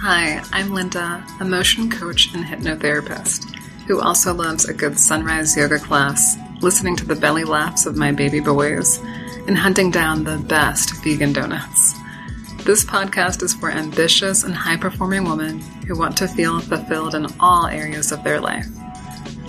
[0.00, 3.52] Hi, I'm Linda, a motion coach and hypnotherapist
[3.88, 8.12] who also loves a good sunrise yoga class, listening to the belly laughs of my
[8.12, 8.98] baby boys,
[9.48, 11.94] and hunting down the best vegan donuts.
[12.64, 15.58] This podcast is for ambitious and high performing women
[15.88, 18.68] who want to feel fulfilled in all areas of their life.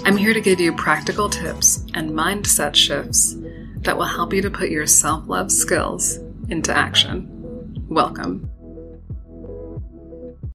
[0.04, 3.36] I'm here to give you practical tips and mindset shifts
[3.82, 6.18] that will help you to put your self love skills
[6.50, 7.86] into action.
[7.88, 8.50] Welcome.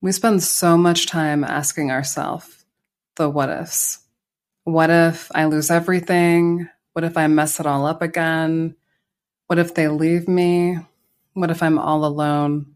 [0.05, 2.67] We spend so much time asking ourselves
[3.17, 4.01] the what ifs.
[4.65, 6.69] What if I lose everything?
[6.93, 8.77] What if I mess it all up again?
[9.47, 10.79] What if they leave me?
[11.33, 12.75] What if I'm all alone?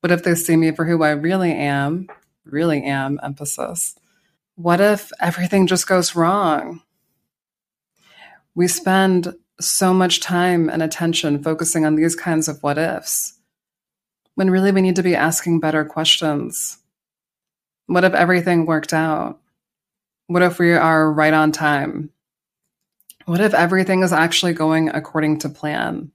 [0.00, 2.08] What if they see me for who I really am?
[2.44, 3.94] Really am, emphasis.
[4.56, 6.82] What if everything just goes wrong?
[8.56, 13.36] We spend so much time and attention focusing on these kinds of what ifs
[14.36, 16.78] when really we need to be asking better questions.
[17.86, 19.40] What if everything worked out?
[20.28, 22.10] What if we are right on time?
[23.24, 26.12] What if everything is actually going according to plan?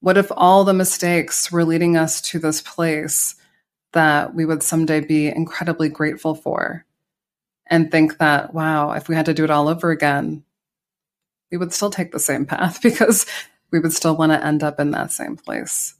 [0.00, 3.34] What if all the mistakes were leading us to this place
[3.92, 6.84] that we would someday be incredibly grateful for
[7.66, 10.44] and think that, wow, if we had to do it all over again,
[11.50, 13.24] we would still take the same path because
[13.70, 15.94] we would still want to end up in that same place?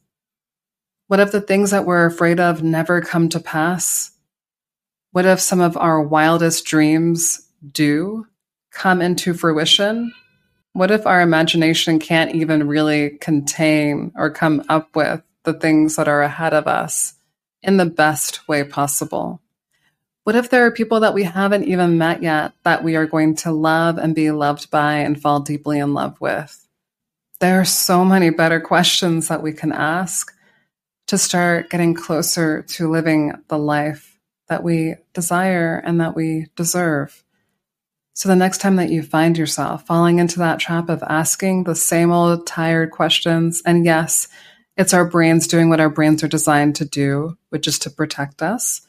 [1.09, 4.11] What if the things that we're afraid of never come to pass?
[5.13, 8.27] What if some of our wildest dreams do
[8.73, 10.13] come into fruition?
[10.73, 16.09] What if our imagination can't even really contain or come up with the things that
[16.09, 17.15] are ahead of us
[17.63, 19.41] in the best way possible?
[20.25, 23.37] What if there are people that we haven't even met yet that we are going
[23.37, 26.67] to love and be loved by and fall deeply in love with?
[27.39, 30.33] There are so many better questions that we can ask
[31.07, 34.19] to start getting closer to living the life
[34.49, 37.25] that we desire and that we deserve.
[38.15, 41.75] So the next time that you find yourself falling into that trap of asking the
[41.75, 44.29] same old tired questions, and yes,
[44.77, 48.43] it's our brains doing what our brains are designed to do, which is to protect
[48.43, 48.83] us.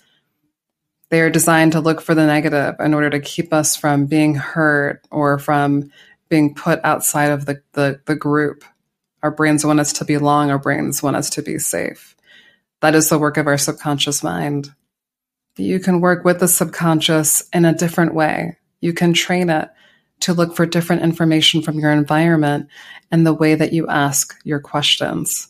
[1.10, 4.36] They are designed to look for the negative in order to keep us from being
[4.36, 5.92] hurt or from
[6.30, 8.64] being put outside of the, the, the group
[9.24, 12.16] our brains want us to belong, our brains want us to be safe.
[12.82, 14.74] That is the work of our subconscious mind.
[15.58, 18.58] You can work with the subconscious in a different way.
[18.80, 19.70] You can train it
[20.20, 22.68] to look for different information from your environment
[23.12, 25.48] and the way that you ask your questions.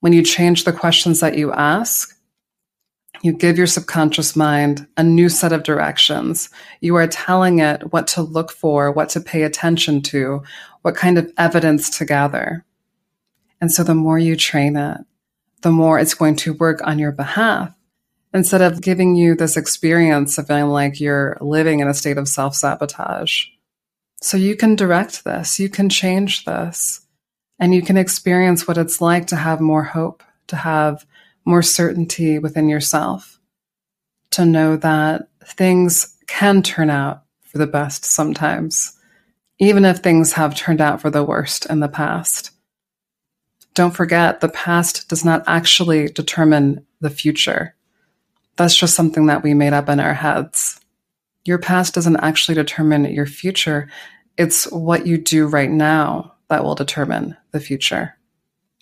[0.00, 2.13] When you change the questions that you ask,
[3.24, 6.50] you give your subconscious mind a new set of directions.
[6.82, 10.42] You are telling it what to look for, what to pay attention to,
[10.82, 12.66] what kind of evidence to gather.
[13.62, 14.98] And so the more you train it,
[15.62, 17.74] the more it's going to work on your behalf
[18.34, 22.28] instead of giving you this experience of feeling like you're living in a state of
[22.28, 23.46] self sabotage.
[24.20, 27.00] So you can direct this, you can change this,
[27.58, 31.06] and you can experience what it's like to have more hope, to have
[31.44, 33.38] more certainty within yourself,
[34.30, 38.98] to know that things can turn out for the best sometimes,
[39.58, 42.50] even if things have turned out for the worst in the past.
[43.74, 47.74] Don't forget, the past does not actually determine the future.
[48.56, 50.80] That's just something that we made up in our heads.
[51.44, 53.88] Your past doesn't actually determine your future.
[54.38, 58.16] It's what you do right now that will determine the future.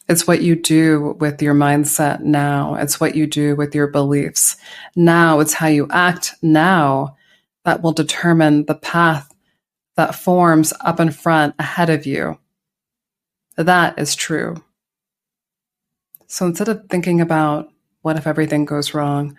[0.08, 2.74] It's what you do with your mindset now.
[2.74, 4.56] It's what you do with your beliefs
[4.96, 5.40] now.
[5.40, 7.16] It's how you act now
[7.64, 9.32] that will determine the path
[9.96, 12.38] that forms up in front ahead of you.
[13.56, 14.62] That is true.
[16.26, 17.70] So instead of thinking about
[18.00, 19.36] what if everything goes wrong,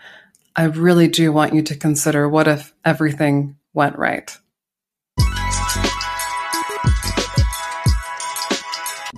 [0.56, 4.38] I really do want you to consider what if everything went right.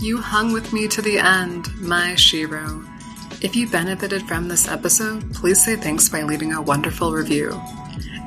[0.06, 2.88] You hung with me to the end, my shero.
[3.44, 7.60] If you benefited from this episode, please say thanks by leaving a wonderful review.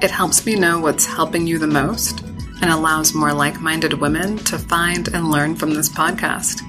[0.02, 2.22] It helps me know what's helping you the most
[2.60, 6.62] and allows more like minded women to find and learn from this podcast.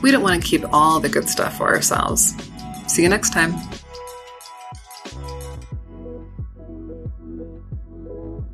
[0.00, 2.36] We don't want to keep all the good stuff for ourselves.
[2.86, 3.52] See you next time.